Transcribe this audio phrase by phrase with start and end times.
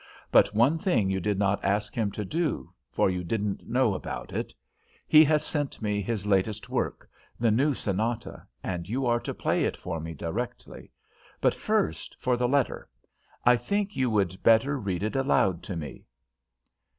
[0.31, 4.33] But one thing you did not ask him to do, for you didn't know about
[4.33, 4.51] it.
[5.07, 7.07] He has sent me his latest work,
[7.39, 10.91] the new sonata, and you are to play it for me directly.
[11.39, 12.89] But first for the letter;
[13.45, 16.07] I think you would better read it aloud to me."